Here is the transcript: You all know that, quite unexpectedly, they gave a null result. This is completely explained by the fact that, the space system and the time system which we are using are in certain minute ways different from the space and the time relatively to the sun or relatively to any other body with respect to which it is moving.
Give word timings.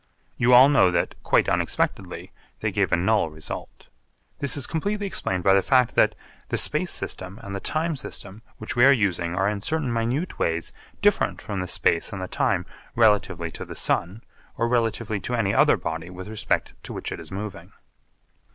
You 0.35 0.55
all 0.55 0.67
know 0.67 0.89
that, 0.89 1.13
quite 1.21 1.47
unexpectedly, 1.47 2.31
they 2.61 2.71
gave 2.71 2.91
a 2.91 2.95
null 2.95 3.29
result. 3.29 3.87
This 4.39 4.57
is 4.57 4.65
completely 4.65 5.05
explained 5.05 5.43
by 5.43 5.53
the 5.53 5.61
fact 5.61 5.93
that, 5.93 6.15
the 6.49 6.57
space 6.57 6.91
system 6.91 7.39
and 7.43 7.53
the 7.53 7.59
time 7.59 7.95
system 7.95 8.41
which 8.57 8.75
we 8.75 8.83
are 8.83 8.91
using 8.91 9.35
are 9.35 9.47
in 9.47 9.61
certain 9.61 9.93
minute 9.93 10.39
ways 10.39 10.73
different 11.03 11.39
from 11.39 11.59
the 11.59 11.67
space 11.67 12.11
and 12.11 12.19
the 12.19 12.27
time 12.27 12.65
relatively 12.95 13.51
to 13.51 13.63
the 13.63 13.75
sun 13.75 14.23
or 14.57 14.67
relatively 14.67 15.19
to 15.19 15.35
any 15.35 15.53
other 15.53 15.77
body 15.77 16.09
with 16.09 16.27
respect 16.27 16.73
to 16.81 16.93
which 16.93 17.11
it 17.11 17.19
is 17.19 17.31
moving. 17.31 17.71